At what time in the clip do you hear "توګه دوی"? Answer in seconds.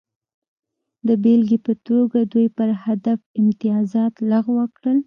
1.87-2.47